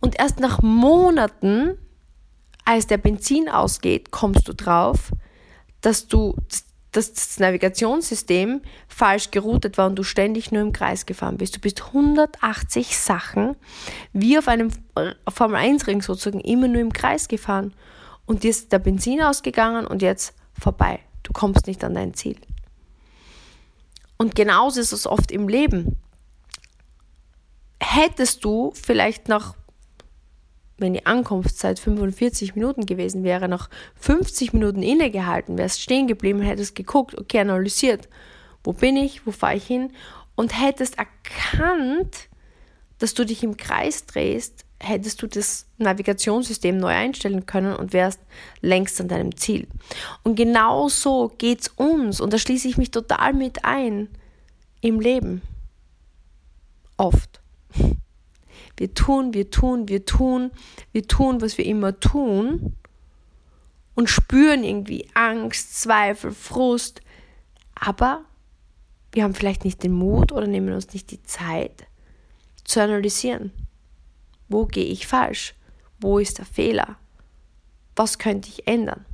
Und 0.01 0.19
erst 0.19 0.41
nach 0.41 0.61
Monaten 0.61 1.79
als 2.65 2.87
der 2.87 2.99
Benzin 2.99 3.49
ausgeht, 3.49 4.11
kommst 4.11 4.49
du 4.49 4.55
drauf, 4.55 5.11
dass 5.81 6.09
du, 6.09 6.37
dass 6.93 7.13
das 7.13 7.39
Navigationssystem 7.39 8.63
falsch 8.89 9.31
geroutet 9.31 9.77
war 9.77 9.87
und 9.87 9.97
du 9.97 10.03
ständig 10.03 10.51
nur 10.51 10.63
im 10.63 10.73
Kreis 10.73 11.07
gefahren 11.07 11.37
bist. 11.37 11.57
Du 11.57 11.61
bist 11.61 11.83
180 11.87 12.97
Sachen 12.97 13.57
wie 14.13 14.39
auf 14.39 14.49
einem 14.49 14.71
Formel 15.29 15.57
1 15.57 15.87
Ring 15.87 16.01
sozusagen 16.03 16.41
immer 16.41 16.69
nur 16.69 16.81
im 16.81 16.93
Kreis 16.93 17.29
gefahren 17.29 17.75
und 18.27 18.43
dir 18.43 18.51
ist 18.51 18.73
der 18.73 18.79
Benzin 18.79 19.23
ausgegangen 19.23 19.87
und 19.87 20.03
jetzt 20.03 20.35
vorbei. 20.59 21.01
Du 21.23 21.33
kommst 21.33 21.67
nicht 21.67 21.85
an 21.85 21.95
dein 21.95 22.15
Ziel. 22.15 22.37
Und 24.17 24.35
genauso 24.35 24.81
ist 24.81 24.93
es 24.93 25.07
oft 25.07 25.33
im 25.33 25.49
Leben. 25.49 25.99
Hättest 27.81 28.45
du 28.45 28.73
vielleicht 28.75 29.29
nach 29.29 29.55
wenn 30.79 30.95
die 30.95 31.07
Ankunftszeit 31.07 31.79
45 31.79 32.55
Minuten 32.55 32.87
gewesen 32.87 33.23
wäre, 33.23 33.49
nach 33.49 33.71
50 33.97 34.53
Minuten 34.53 34.83
innegehalten, 34.83 35.57
wärst 35.57 35.81
stehen 35.81 36.07
geblieben, 36.07 36.41
hättest 36.41 36.75
geguckt, 36.75 37.17
okay, 37.17 37.41
analysiert, 37.41 38.09
wo 38.65 38.73
bin 38.73 38.97
ich, 38.97 39.27
wo 39.27 39.31
fahre 39.31 39.57
ich 39.57 39.67
hin 39.67 39.93
und 40.35 40.61
hättest 40.61 40.97
erkannt, 40.99 42.29
dass 42.99 43.15
du 43.15 43.25
dich 43.25 43.43
im 43.45 43.57
Kreis 43.57 44.07
drehst, 44.07 44.65
hättest 44.81 45.23
du 45.23 45.27
das 45.27 45.67
Navigationssystem 45.79 46.77
neu 46.77 46.89
einstellen 46.89 47.47
können 47.47 47.75
und 47.75 47.93
wärst 47.93 48.21
längst 48.61 49.01
an 49.01 49.09
deinem 49.09 49.37
Ziel. 49.37 49.67
Und 50.23 50.35
genau 50.35 50.89
so 50.89 51.33
geht 51.39 51.63
es 51.63 51.69
uns 51.69 52.21
und 52.21 52.33
da 52.33 52.39
schließe 52.39 52.69
ich 52.69 52.77
mich 52.77 52.91
total 52.91 53.33
mit 53.33 53.65
ein 53.65 54.09
im 54.81 55.01
Leben. 55.01 55.43
Oft. 56.97 57.41
Wir 58.77 58.93
tun, 58.93 59.35
wir 59.35 59.51
tun, 59.51 59.89
wir 59.89 60.05
tun, 60.05 60.51
wir 60.93 61.07
tun, 61.07 61.41
was 61.41 61.59
wir 61.59 61.65
immer 61.65 61.99
tun 62.01 62.75
und 63.95 64.11
spüren 64.11 64.65
irgendwie 64.65 65.09
Angst, 65.15 65.81
Zweifel, 65.81 66.33
Frust, 66.33 67.01
aber 67.75 68.25
wir 69.13 69.23
haben 69.23 69.35
vielleicht 69.35 69.65
nicht 69.65 69.83
den 69.85 69.93
Mut 69.93 70.33
oder 70.33 70.47
nehmen 70.47 70.73
uns 70.73 70.93
nicht 70.93 71.11
die 71.13 71.23
Zeit 71.23 71.87
zu 72.65 72.83
analysieren. 72.83 73.53
Wo 74.49 74.67
gehe 74.67 74.87
ich 74.87 75.07
falsch? 75.07 75.55
Wo 76.01 76.19
ist 76.19 76.39
der 76.39 76.47
Fehler? 76.47 76.97
Was 77.95 78.19
könnte 78.19 78.49
ich 78.49 78.67
ändern? 78.67 79.07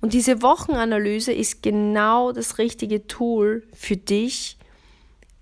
Und 0.00 0.12
diese 0.12 0.40
Wochenanalyse 0.40 1.32
ist 1.32 1.62
genau 1.62 2.30
das 2.30 2.58
richtige 2.58 3.06
Tool 3.08 3.66
für 3.74 3.96
dich, 3.96 4.56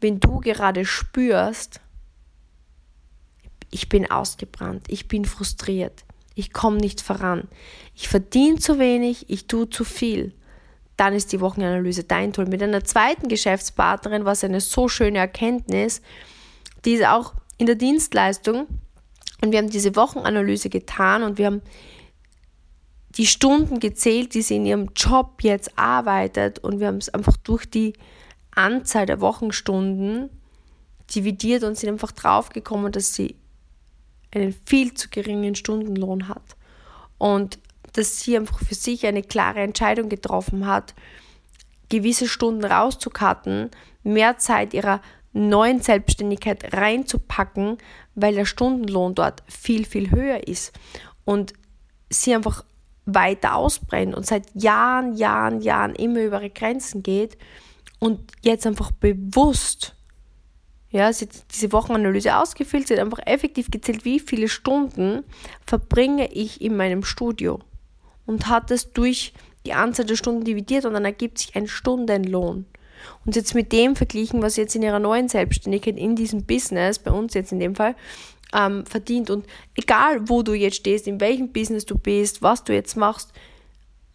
wenn 0.01 0.21
du 0.21 0.41
gerade 0.41 0.85
spürst, 0.87 1.82
ich 3.73 3.89
bin 3.89 4.09
ausgebrannt, 4.09 4.85
ich 4.89 5.09
bin 5.09 5.25
frustriert, 5.25 6.05
ich 6.37 6.53
komme 6.53 6.77
nicht 6.77 7.01
voran, 7.01 7.49
ich 7.97 8.09
verdiene 8.09 8.59
zu 8.59 8.79
wenig, 8.79 9.29
ich 9.29 9.49
tue 9.49 9.69
zu 9.69 9.83
viel. 9.83 10.33
Dann 10.97 11.15
ist 11.15 11.33
die 11.33 11.41
Wochenanalyse 11.41 12.05
dein 12.05 12.33
Tool. 12.33 12.47
Mit 12.47 12.63
einer 12.63 12.85
zweiten 12.85 13.29
Geschäftspartnerin 13.29 14.25
war 14.25 14.33
es 14.33 14.45
eine 14.45 14.61
so 14.61 14.89
schöne 14.89 15.19
Erkenntnis, 15.19 16.03
die 16.85 16.93
ist 16.93 17.07
auch 17.07 17.35
in 17.59 17.67
der 17.67 17.75
Dienstleistung. 17.75 18.67
Und 19.41 19.51
wir 19.51 19.59
haben 19.59 19.71
diese 19.71 19.97
Wochenanalyse 19.97 20.69
getan 20.69 21.23
und 21.23 21.39
wir 21.39 21.47
haben 21.47 21.63
die 23.17 23.27
Stunden 23.27 23.81
gezählt, 23.81 24.35
die 24.35 24.43
sie 24.43 24.57
in 24.57 24.67
ihrem 24.67 24.91
Job 24.95 25.43
jetzt 25.43 25.77
arbeitet. 25.77 26.61
Und 26.61 26.79
wir 26.79 26.87
haben 26.87 26.99
es 26.99 27.09
einfach 27.09 27.37
durch 27.39 27.67
die 27.69 27.95
Anzahl 28.53 29.07
der 29.07 29.21
Wochenstunden 29.21 30.31
dividiert 31.15 31.65
und 31.65 31.77
sind 31.77 31.91
einfach 31.91 32.13
draufgekommen, 32.13 32.93
dass 32.93 33.15
sie 33.15 33.37
einen 34.35 34.55
viel 34.65 34.95
zu 34.95 35.09
geringen 35.09 35.55
Stundenlohn 35.55 36.29
hat. 36.29 36.57
Und 37.19 37.59
dass 37.93 38.21
sie 38.21 38.37
einfach 38.37 38.61
für 38.61 38.75
sich 38.75 39.07
eine 39.07 39.23
klare 39.23 39.61
Entscheidung 39.61 40.09
getroffen 40.09 40.67
hat, 40.67 40.95
gewisse 41.89 42.27
Stunden 42.27 42.65
rauszukarten, 42.65 43.71
mehr 44.03 44.39
Zeit 44.39 44.75
ihrer 44.75 45.03
neuen 45.33 45.81
Selbstständigkeit 45.81 46.75
reinzupacken, 46.75 47.79
weil 48.15 48.35
der 48.35 48.45
Stundenlohn 48.45 49.15
dort 49.15 49.43
viel, 49.49 49.85
viel 49.85 50.11
höher 50.11 50.47
ist. 50.49 50.73
Und 51.25 51.53
sie 52.11 52.35
einfach 52.35 52.65
weiter 53.05 53.57
ausbrennt 53.57 54.15
und 54.15 54.27
seit 54.27 54.45
Jahren, 54.55 55.17
Jahren, 55.17 55.61
Jahren 55.61 55.95
immer 55.95 56.23
über 56.23 56.41
ihre 56.41 56.51
Grenzen 56.51 57.03
geht 57.03 57.37
und 57.99 58.21
jetzt 58.43 58.67
einfach 58.67 58.93
bewusst 58.93 59.97
ja, 60.93 61.11
sie 61.13 61.25
hat 61.25 61.35
diese 61.53 61.73
Wochenanalyse 61.73 62.37
ausgefüllt, 62.37 62.87
sie 62.87 62.95
hat 62.95 63.01
einfach 63.01 63.21
effektiv 63.27 63.71
gezählt, 63.71 64.05
wie 64.05 64.21
viele 64.21 64.49
Stunden 64.49 65.25
verbringe 65.67 66.31
ich 66.33 66.61
in 66.61 66.77
meinem 66.77 67.03
Studio 67.03 67.61
und 68.27 68.49
hat 68.49 68.71
es 68.71 68.93
durch 68.93 69.33
die 69.65 69.73
Anzahl 69.73 70.05
der 70.05 70.17
Stunden 70.17 70.45
dividiert 70.45 70.85
und 70.85 70.93
dann 70.93 71.07
ergibt 71.07 71.39
sich 71.39 71.57
ein 71.57 71.67
Stundenlohn. 71.67 72.67
Und 73.25 73.37
jetzt 73.37 73.55
mit 73.55 73.73
dem 73.73 73.97
verglichen, 73.97 74.43
was 74.43 74.57
jetzt 74.57 74.77
in 74.77 74.83
ihrer 74.83 74.99
neuen 74.99 75.29
Selbstständigkeit 75.29 75.97
in 75.97 76.15
diesem 76.15 76.45
Business, 76.45 76.99
bei 76.99 77.11
uns 77.11 77.35
jetzt 77.35 77.53
in 77.53 77.59
dem 77.59 77.75
Fall, 77.75 77.97
ähm, 78.53 78.85
verdient. 78.85 79.31
Und 79.31 79.47
egal, 79.75 80.29
wo 80.29 80.43
du 80.43 80.53
jetzt 80.53 80.77
stehst, 80.77 81.09
in 81.09 81.21
welchem 81.21 81.53
Business 81.53 81.87
du 81.87 81.97
bist, 81.97 82.43
was 82.43 82.65
du 82.65 82.75
jetzt 82.75 82.97
machst, 82.97 83.33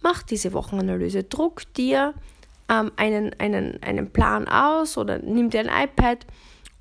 mach 0.02 0.22
diese 0.22 0.54
Wochenanalyse. 0.54 1.24
Druck 1.24 1.74
dir 1.74 2.14
ähm, 2.70 2.92
einen, 2.96 3.34
einen, 3.40 3.82
einen 3.82 4.12
Plan 4.12 4.48
aus 4.48 4.98
oder 4.98 5.20
nimm 5.20 5.50
dir 5.50 5.62
ein 5.62 5.90
iPad 5.90 6.26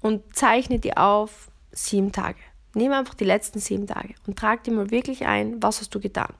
und 0.06 0.34
zeichne 0.34 0.78
dir 0.78 0.98
auf 0.98 1.50
sieben 1.72 2.12
Tage. 2.12 2.38
Nimm 2.74 2.92
einfach 2.92 3.14
die 3.14 3.24
letzten 3.24 3.58
sieben 3.58 3.86
Tage 3.86 4.14
und 4.26 4.38
trag 4.38 4.62
dir 4.64 4.72
mal 4.72 4.90
wirklich 4.90 5.26
ein, 5.26 5.62
was 5.62 5.80
hast 5.80 5.94
du 5.94 6.00
getan. 6.00 6.32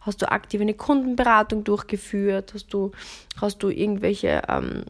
Hast 0.00 0.20
du 0.22 0.30
aktiv 0.30 0.60
eine 0.60 0.74
Kundenberatung 0.74 1.62
durchgeführt? 1.62 2.52
Hast 2.52 2.74
du, 2.74 2.90
hast 3.40 3.62
du 3.62 3.68
irgendwelche 3.68 4.42
ähm, 4.48 4.84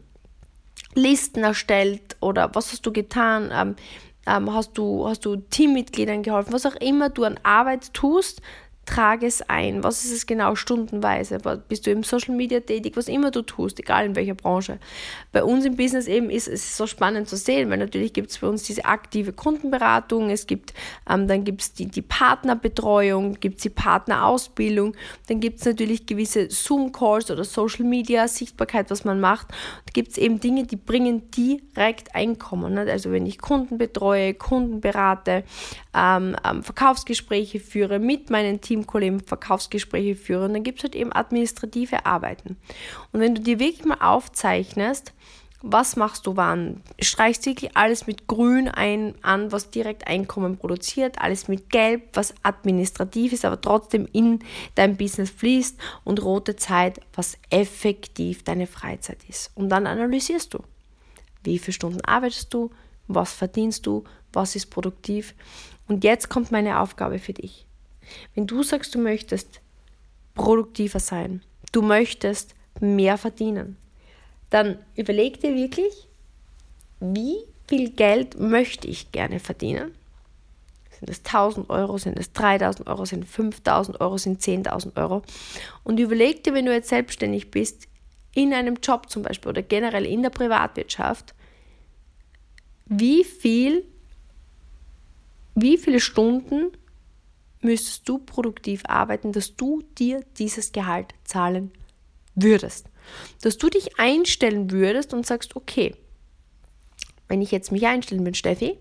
Listen 0.95 1.43
erstellt 1.43 2.17
oder 2.21 2.55
was 2.55 2.71
hast 2.71 2.85
du 2.85 2.91
getan? 2.91 3.51
Ähm, 3.53 3.75
ähm, 4.25 4.51
hast, 4.53 4.77
du, 4.77 5.07
hast 5.07 5.25
du 5.25 5.35
Teammitgliedern 5.35 6.23
geholfen? 6.23 6.53
Was 6.53 6.65
auch 6.65 6.75
immer 6.75 7.09
du 7.09 7.23
an 7.23 7.39
Arbeit 7.43 7.93
tust, 7.93 8.41
trage 8.85 9.25
es 9.25 9.41
ein. 9.49 9.83
Was 9.83 10.05
ist 10.05 10.11
es 10.11 10.25
genau 10.25 10.55
stundenweise? 10.55 11.39
Bist 11.67 11.87
du 11.87 11.91
im 11.91 12.03
Social 12.03 12.35
Media 12.35 12.59
tätig? 12.59 12.93
Was 12.95 13.07
immer 13.07 13.31
du 13.31 13.41
tust, 13.41 13.79
egal 13.79 14.05
in 14.05 14.15
welcher 14.15 14.35
Branche. 14.35 14.79
Bei 15.31 15.43
uns 15.43 15.65
im 15.65 15.75
Business 15.75 16.07
eben 16.07 16.29
ist 16.29 16.47
es 16.47 16.77
so 16.77 16.87
spannend 16.87 17.27
zu 17.27 17.35
sehen, 17.35 17.69
weil 17.69 17.77
natürlich 17.77 18.13
gibt 18.13 18.29
es 18.29 18.37
bei 18.37 18.47
uns 18.47 18.63
diese 18.63 18.85
aktive 18.85 19.33
Kundenberatung, 19.33 20.29
es 20.29 20.47
gibt, 20.47 20.73
ähm, 21.09 21.27
dann 21.27 21.43
gibt 21.43 21.61
es 21.61 21.73
die, 21.73 21.87
die 21.87 22.01
Partnerbetreuung, 22.01 23.39
gibt 23.39 23.57
es 23.57 23.63
die 23.63 23.69
Partnerausbildung, 23.69 24.95
dann 25.27 25.39
gibt 25.39 25.59
es 25.59 25.65
natürlich 25.65 26.05
gewisse 26.05 26.49
Zoom-Calls 26.49 27.31
oder 27.31 27.43
Social 27.43 27.85
Media, 27.85 28.27
Sichtbarkeit, 28.27 28.89
was 28.91 29.03
man 29.03 29.19
macht. 29.19 29.49
Da 29.49 29.91
gibt 29.93 30.11
es 30.11 30.17
eben 30.17 30.39
Dinge, 30.39 30.65
die 30.65 30.75
bringen 30.75 31.29
direkt 31.31 32.15
Einkommen. 32.15 32.75
Nicht? 32.75 32.89
Also 32.89 33.11
wenn 33.11 33.25
ich 33.25 33.39
Kunden 33.39 33.77
betreue, 33.77 34.33
Kunden 34.33 34.81
berate, 34.81 35.43
ähm, 35.95 36.35
ähm, 36.45 36.63
Verkaufsgespräche 36.63 37.59
führe 37.59 37.99
mit 37.99 38.29
meinen 38.29 38.61
Team, 38.61 38.74
Teamkollegen 38.75 39.21
Verkaufsgespräche 39.21 40.15
führe. 40.15 40.45
Und 40.45 40.53
dann 40.53 40.63
gibt 40.63 40.79
es 40.79 40.83
halt 40.83 40.95
eben 40.95 41.13
administrative 41.13 42.05
Arbeiten. 42.05 42.57
Und 43.11 43.19
wenn 43.19 43.35
du 43.35 43.41
dir 43.41 43.59
wirklich 43.59 43.85
mal 43.85 44.01
aufzeichnest, 44.01 45.13
was 45.67 45.95
machst 45.95 46.27
du 46.27 46.35
wann? 46.35 46.83
Streichst 46.99 47.45
wirklich 47.47 47.75
alles 47.75 48.05
mit 48.05 48.27
Grün 48.27 48.67
ein, 48.67 49.15
an, 49.23 49.51
was 49.51 49.71
direkt 49.71 50.05
Einkommen 50.05 50.57
produziert, 50.57 51.19
alles 51.19 51.47
mit 51.47 51.71
Gelb, 51.71 52.03
was 52.13 52.35
administrativ 52.43 53.33
ist, 53.33 53.45
aber 53.45 53.59
trotzdem 53.59 54.07
in 54.11 54.39
dein 54.75 54.95
Business 54.95 55.31
fließt 55.31 55.79
und 56.03 56.21
rote 56.21 56.55
Zeit, 56.55 56.99
was 57.15 57.37
effektiv 57.49 58.43
deine 58.43 58.67
Freizeit 58.67 59.17
ist. 59.27 59.51
Und 59.55 59.69
dann 59.69 59.87
analysierst 59.87 60.53
du, 60.53 60.59
wie 61.43 61.57
viele 61.57 61.73
Stunden 61.73 62.01
arbeitest 62.01 62.53
du, 62.53 62.69
was 63.07 63.33
verdienst 63.33 63.87
du, 63.87 64.03
was 64.33 64.55
ist 64.55 64.67
produktiv. 64.67 65.33
Und 65.87 66.03
jetzt 66.03 66.29
kommt 66.29 66.51
meine 66.51 66.79
Aufgabe 66.79 67.17
für 67.17 67.33
dich. 67.33 67.65
Wenn 68.33 68.47
du 68.47 68.63
sagst, 68.63 68.95
du 68.95 68.99
möchtest 68.99 69.61
produktiver 70.33 70.99
sein, 70.99 71.41
du 71.71 71.81
möchtest 71.81 72.55
mehr 72.79 73.17
verdienen, 73.17 73.77
dann 74.49 74.79
überleg 74.95 75.39
dir 75.39 75.55
wirklich, 75.55 76.07
wie 76.99 77.37
viel 77.67 77.89
Geld 77.89 78.39
möchte 78.39 78.87
ich 78.87 79.11
gerne 79.11 79.39
verdienen? 79.39 79.93
Sind 80.99 81.09
es 81.09 81.19
1000 81.19 81.69
Euro, 81.69 81.97
sind 81.97 82.17
es 82.17 82.31
3000 82.31 82.87
Euro, 82.87 83.05
sind 83.05 83.25
es 83.25 83.29
5000 83.31 83.99
Euro, 83.99 84.17
sind 84.17 84.41
10.000 84.41 84.95
Euro? 84.95 85.23
Und 85.83 85.99
überleg 85.99 86.43
dir, 86.43 86.53
wenn 86.53 86.65
du 86.65 86.73
jetzt 86.73 86.89
selbstständig 86.89 87.51
bist, 87.51 87.87
in 88.33 88.53
einem 88.53 88.75
Job 88.81 89.09
zum 89.09 89.23
Beispiel 89.23 89.49
oder 89.49 89.61
generell 89.61 90.05
in 90.05 90.21
der 90.21 90.29
Privatwirtschaft, 90.29 91.33
wie 92.85 93.23
viel, 93.23 93.83
wie 95.55 95.77
viele 95.77 95.99
Stunden 95.99 96.71
müsstest 97.65 98.07
du 98.07 98.19
produktiv 98.19 98.83
arbeiten, 98.87 99.31
dass 99.31 99.55
du 99.55 99.83
dir 99.97 100.23
dieses 100.37 100.71
Gehalt 100.71 101.13
zahlen 101.23 101.71
würdest. 102.35 102.87
Dass 103.41 103.57
du 103.57 103.69
dich 103.69 103.99
einstellen 103.99 104.71
würdest 104.71 105.13
und 105.13 105.25
sagst, 105.25 105.55
okay, 105.55 105.95
wenn 107.27 107.41
ich 107.41 107.51
jetzt 107.51 107.71
mich 107.71 107.85
einstellen 107.85 108.23
bin, 108.23 108.33
Steffi, 108.33 108.77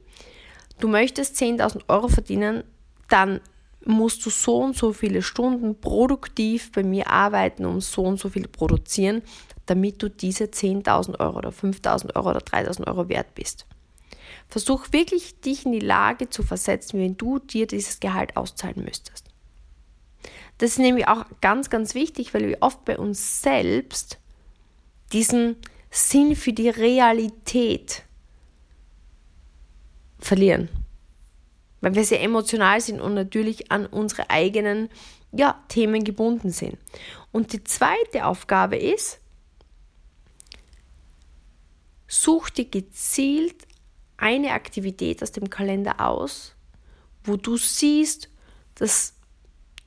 du 0.79 0.89
möchtest 0.89 1.37
10.000 1.37 1.83
Euro 1.89 2.09
verdienen, 2.09 2.65
dann 3.09 3.41
musst 3.85 4.25
du 4.25 4.31
so 4.31 4.59
und 4.59 4.77
so 4.77 4.93
viele 4.93 5.23
Stunden 5.23 5.79
produktiv 5.81 6.73
bei 6.73 6.83
mir 6.83 7.11
arbeiten 7.11 7.67
und 7.67 7.83
so 7.83 8.03
und 8.03 8.19
so 8.19 8.29
viel 8.29 8.49
produzieren, 8.49 9.23
damit 9.67 10.03
du 10.03 10.09
diese 10.09 10.45
10.000 10.45 11.21
Euro 11.21 11.39
oder 11.39 11.51
5.000 11.51 12.17
Euro 12.17 12.31
oder 12.31 12.41
3.000 12.41 12.87
Euro 12.87 13.09
wert 13.09 13.35
bist. 13.35 13.67
Versuch 14.49 14.93
wirklich, 14.93 15.41
dich 15.41 15.67
in 15.67 15.73
die 15.73 15.81
Lage 15.81 16.31
zu 16.31 16.43
versetzen, 16.43 17.01
wenn 17.01 17.17
du 17.17 17.39
dir 17.39 17.67
dieses 17.67 18.01
Gehalt 18.01 18.37
auszahlen 18.37 18.85
müsstest. 18.85 19.29
Das 20.59 20.71
ist 20.71 20.79
nämlich 20.79 21.09
auch 21.09 21.25
ganz, 21.41 21.71
ganz 21.71 21.95
wichtig, 21.95 22.33
weil 22.33 22.49
wir 22.49 22.59
oft 22.61 22.85
bei 22.85 22.99
uns 22.99 23.43
selbst 23.43 24.19
diesen 25.13 25.57
Sinn 25.91 26.37
für 26.37 26.53
die 26.53 26.69
Realität 26.69 28.05
verlieren. 30.19 30.69
Weil 31.81 31.95
wir 31.95 32.05
sehr 32.05 32.23
emotional 32.23 32.81
sind 32.81 33.01
und 33.01 33.15
natürlich 33.15 33.71
an 33.71 33.87
unsere 33.87 34.31
eigenen 34.31 34.89
ja, 35.33 35.63
Themen 35.69 36.05
gebunden 36.05 36.51
sind. 36.51 36.79
Und 37.33 37.53
die 37.53 37.65
zweite 37.65 38.25
Aufgabe 38.27 38.77
ist, 38.77 39.19
such 42.07 42.51
dir 42.51 42.67
gezielt 42.67 43.67
eine 44.17 44.53
Aktivität 44.53 45.23
aus 45.23 45.33
dem 45.33 45.51
Kalender 45.51 46.01
aus, 46.01 46.55
wo 47.25 47.37
du 47.37 47.57
siehst, 47.57 48.29
dass 48.77 49.15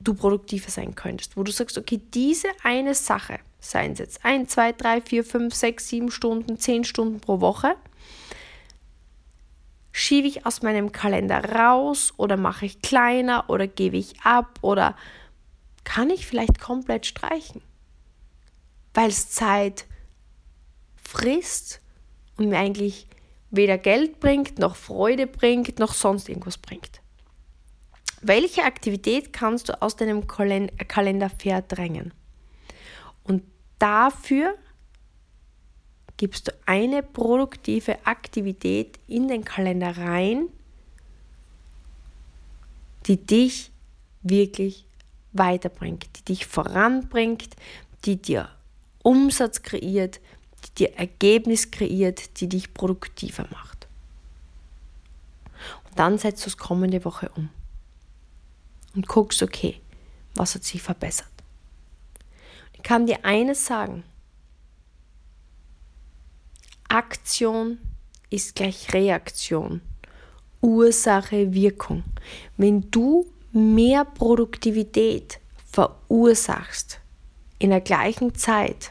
du 0.00 0.14
produktiver 0.14 0.70
sein 0.70 0.94
könntest, 0.94 1.36
wo 1.36 1.42
du 1.42 1.52
sagst, 1.52 1.78
okay, 1.78 2.00
diese 2.14 2.48
eine 2.62 2.94
Sache, 2.94 3.40
seien 3.60 3.92
es 3.92 3.98
jetzt 3.98 4.24
1, 4.24 4.50
2, 4.50 4.72
3, 4.72 5.00
4, 5.00 5.24
5, 5.24 5.54
6, 5.54 5.88
7 5.88 6.10
Stunden, 6.10 6.58
10 6.58 6.84
Stunden 6.84 7.20
pro 7.20 7.40
Woche, 7.40 7.76
schiebe 9.92 10.28
ich 10.28 10.46
aus 10.46 10.62
meinem 10.62 10.92
Kalender 10.92 11.44
raus 11.44 12.14
oder 12.16 12.36
mache 12.36 12.66
ich 12.66 12.82
kleiner 12.82 13.50
oder 13.50 13.66
gebe 13.66 13.96
ich 13.96 14.20
ab 14.20 14.58
oder 14.62 14.96
kann 15.82 16.10
ich 16.10 16.26
vielleicht 16.26 16.60
komplett 16.60 17.06
streichen, 17.06 17.62
weil 18.94 19.08
es 19.08 19.30
Zeit 19.30 19.86
frisst 21.02 21.80
und 22.36 22.48
mir 22.48 22.58
eigentlich 22.58 23.07
weder 23.50 23.78
Geld 23.78 24.20
bringt, 24.20 24.58
noch 24.58 24.76
Freude 24.76 25.26
bringt, 25.26 25.78
noch 25.78 25.94
sonst 25.94 26.28
irgendwas 26.28 26.58
bringt. 26.58 27.00
Welche 28.20 28.64
Aktivität 28.64 29.32
kannst 29.32 29.68
du 29.68 29.80
aus 29.80 29.96
deinem 29.96 30.26
Kalender 30.26 31.30
verdrängen? 31.30 32.12
Und 33.24 33.44
dafür 33.78 34.54
gibst 36.16 36.48
du 36.48 36.52
eine 36.66 37.02
produktive 37.02 38.04
Aktivität 38.04 38.98
in 39.06 39.28
den 39.28 39.44
Kalender 39.44 39.96
rein, 39.96 40.48
die 43.06 43.24
dich 43.24 43.70
wirklich 44.22 44.84
weiterbringt, 45.32 46.08
die 46.16 46.24
dich 46.24 46.46
voranbringt, 46.46 47.54
die 48.04 48.20
dir 48.20 48.48
Umsatz 49.02 49.62
kreiert, 49.62 50.20
die 50.66 50.74
dir 50.74 50.94
Ergebnis 50.94 51.70
kreiert, 51.70 52.40
die 52.40 52.48
dich 52.48 52.74
produktiver 52.74 53.46
macht. 53.50 53.86
Und 55.88 55.98
dann 55.98 56.18
setzt 56.18 56.44
du 56.44 56.48
es 56.48 56.56
kommende 56.56 57.04
Woche 57.04 57.30
um 57.36 57.50
und 58.94 59.06
guckst, 59.08 59.42
okay, 59.42 59.80
was 60.34 60.54
hat 60.54 60.64
sich 60.64 60.82
verbessert. 60.82 61.28
Ich 62.72 62.82
kann 62.82 63.06
dir 63.06 63.24
eines 63.24 63.66
sagen. 63.66 64.04
Aktion 66.88 67.78
ist 68.30 68.54
gleich 68.54 68.92
Reaktion. 68.94 69.80
Ursache, 70.60 71.52
Wirkung. 71.52 72.04
Wenn 72.56 72.90
du 72.90 73.26
mehr 73.52 74.04
Produktivität 74.04 75.40
verursachst 75.70 77.00
in 77.58 77.70
der 77.70 77.80
gleichen 77.80 78.34
Zeit, 78.34 78.90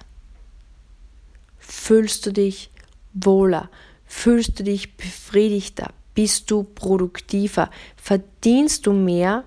fühlst 1.68 2.26
du 2.26 2.32
dich 2.32 2.72
wohler, 3.14 3.70
fühlst 4.06 4.60
du 4.60 4.64
dich 4.64 4.96
befriedigter, 4.96 5.92
bist 6.16 6.50
du 6.50 6.64
produktiver, 6.64 7.70
verdienst 7.98 8.88
du 8.88 8.94
mehr 8.94 9.44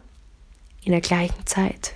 in 0.84 0.92
der 0.92 1.00
gleichen 1.00 1.46
Zeit. 1.46 1.94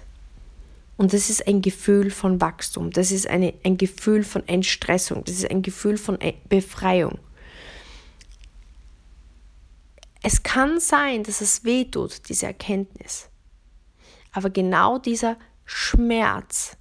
Und 0.97 1.12
das 1.12 1.28
ist 1.28 1.47
ein 1.47 1.61
Gefühl 1.61 2.11
von 2.11 2.40
Wachstum, 2.40 2.90
das 2.90 3.11
ist 3.11 3.26
eine, 3.26 3.52
ein 3.64 3.76
Gefühl 3.76 4.25
von 4.25 4.47
Entstressung, 4.49 5.25
das 5.25 5.37
ist 5.37 5.50
ein 5.50 5.62
Gefühl 5.62 5.99
von 5.99 6.19
Befreiung. 6.49 7.19
Es 10.23 10.43
kann 10.43 10.81
sein, 10.81 11.23
dass 11.23 11.43
es 11.43 11.64
weh 11.64 11.85
tut, 11.85 12.28
diese 12.31 12.47
Erkenntnis. 12.47 13.28
Aber 14.33 14.49
genau 14.49 14.98
dieser 14.98 15.37
Schmerz 15.66 16.79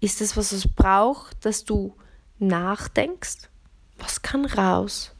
ist 0.00 0.20
es, 0.20 0.36
was 0.36 0.50
es 0.50 0.66
braucht, 0.66 1.44
dass 1.44 1.64
du 1.64 1.94
nachdenkst, 2.38 3.48
was 3.98 4.22
kann 4.22 4.44
raus, 4.44 5.12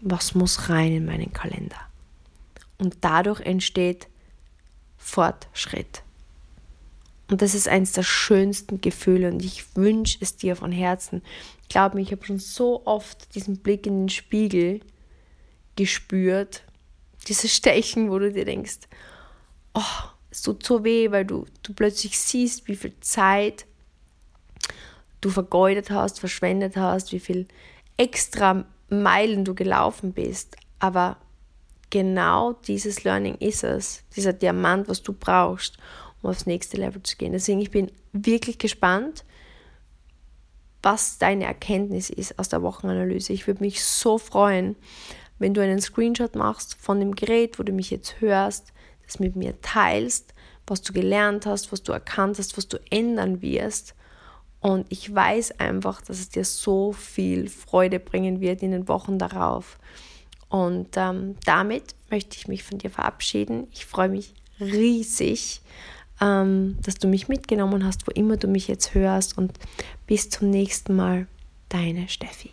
was 0.00 0.34
muss 0.34 0.68
rein 0.68 0.92
in 0.92 1.06
meinen 1.06 1.32
Kalender. 1.32 1.78
Und 2.78 2.96
dadurch 3.00 3.40
entsteht 3.40 4.08
Fortschritt. 4.96 6.02
Und 7.30 7.40
das 7.40 7.54
ist 7.54 7.68
eines 7.68 7.92
der 7.92 8.02
schönsten 8.02 8.80
Gefühle 8.80 9.28
und 9.28 9.44
ich 9.44 9.76
wünsche 9.76 10.18
es 10.20 10.36
dir 10.36 10.54
von 10.56 10.72
Herzen. 10.72 11.22
Glaub 11.68 11.94
mir, 11.94 12.02
ich 12.02 12.12
habe 12.12 12.24
schon 12.26 12.38
so 12.38 12.84
oft 12.84 13.34
diesen 13.34 13.58
Blick 13.58 13.86
in 13.86 14.02
den 14.02 14.08
Spiegel 14.10 14.80
gespürt. 15.76 16.64
Dieses 17.28 17.54
Stechen, 17.54 18.10
wo 18.10 18.18
du 18.18 18.32
dir 18.32 18.44
denkst, 18.44 18.80
oh, 19.72 19.80
es 20.30 20.42
tut 20.42 20.64
so 20.64 20.84
weh, 20.84 21.10
weil 21.10 21.24
du, 21.24 21.46
du 21.62 21.72
plötzlich 21.72 22.18
siehst, 22.18 22.68
wie 22.68 22.76
viel 22.76 22.92
Zeit 23.00 23.66
du 25.22 25.30
vergeudet 25.30 25.90
hast, 25.90 26.20
verschwendet 26.20 26.76
hast, 26.76 27.12
wie 27.12 27.20
viel 27.20 27.48
extra 27.96 28.66
Meilen 28.90 29.46
du 29.46 29.54
gelaufen 29.54 30.12
bist. 30.12 30.56
Aber 30.78 31.16
genau 31.88 32.52
dieses 32.52 33.04
Learning 33.04 33.36
ist 33.36 33.64
es, 33.64 34.02
dieser 34.14 34.34
Diamant, 34.34 34.88
was 34.88 35.02
du 35.02 35.14
brauchst, 35.14 35.78
um 36.20 36.30
aufs 36.30 36.46
nächste 36.46 36.76
Level 36.76 37.02
zu 37.02 37.16
gehen. 37.16 37.32
Deswegen 37.32 37.60
ich 37.60 37.70
bin 37.70 37.90
wirklich 38.12 38.58
gespannt, 38.58 39.24
was 40.82 41.18
deine 41.18 41.44
Erkenntnis 41.44 42.10
ist 42.10 42.38
aus 42.38 42.48
der 42.48 42.62
Wochenanalyse. 42.62 43.32
Ich 43.32 43.46
würde 43.46 43.62
mich 43.62 43.84
so 43.84 44.18
freuen, 44.18 44.76
wenn 45.38 45.54
du 45.54 45.62
einen 45.62 45.80
Screenshot 45.80 46.34
machst 46.34 46.74
von 46.74 46.98
dem 46.98 47.14
Gerät, 47.14 47.58
wo 47.58 47.62
du 47.62 47.72
mich 47.72 47.90
jetzt 47.90 48.20
hörst, 48.20 48.72
das 49.06 49.20
mit 49.20 49.36
mir 49.36 49.60
teilst, 49.60 50.34
was 50.66 50.82
du 50.82 50.92
gelernt 50.92 51.46
hast, 51.46 51.72
was 51.72 51.82
du 51.82 51.92
erkannt 51.92 52.38
hast, 52.38 52.56
was 52.56 52.68
du 52.68 52.78
ändern 52.90 53.42
wirst. 53.42 53.94
Und 54.62 54.86
ich 54.90 55.12
weiß 55.12 55.58
einfach, 55.58 56.00
dass 56.00 56.20
es 56.20 56.28
dir 56.28 56.44
so 56.44 56.92
viel 56.92 57.48
Freude 57.48 57.98
bringen 57.98 58.40
wird 58.40 58.62
in 58.62 58.70
den 58.70 58.86
Wochen 58.86 59.18
darauf. 59.18 59.78
Und 60.48 60.96
ähm, 60.96 61.34
damit 61.44 61.96
möchte 62.10 62.36
ich 62.36 62.46
mich 62.46 62.62
von 62.62 62.78
dir 62.78 62.90
verabschieden. 62.90 63.66
Ich 63.72 63.86
freue 63.86 64.08
mich 64.08 64.34
riesig, 64.60 65.62
ähm, 66.20 66.78
dass 66.82 66.94
du 66.94 67.08
mich 67.08 67.26
mitgenommen 67.26 67.84
hast, 67.84 68.06
wo 68.06 68.12
immer 68.12 68.36
du 68.36 68.46
mich 68.46 68.68
jetzt 68.68 68.94
hörst. 68.94 69.36
Und 69.36 69.58
bis 70.06 70.30
zum 70.30 70.50
nächsten 70.50 70.94
Mal, 70.94 71.26
deine 71.68 72.08
Steffi. 72.08 72.50